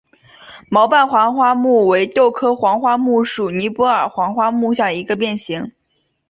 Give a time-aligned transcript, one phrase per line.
[0.67, 5.73] 毛瓣黄花木为豆科黄花木属尼泊尔黄花木下的一个变型。